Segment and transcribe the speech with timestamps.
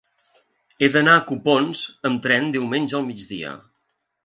[0.85, 3.55] He d'anar a Copons amb tren diumenge al migdia.